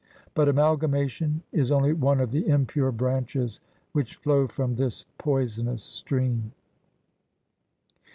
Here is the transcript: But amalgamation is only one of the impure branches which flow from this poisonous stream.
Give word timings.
But 0.33 0.49
amalgamation 0.49 1.43
is 1.51 1.69
only 1.69 1.93
one 1.93 2.21
of 2.21 2.31
the 2.31 2.47
impure 2.47 2.91
branches 2.91 3.59
which 3.91 4.15
flow 4.15 4.47
from 4.47 4.73
this 4.75 5.05
poisonous 5.19 5.83
stream. 5.83 6.53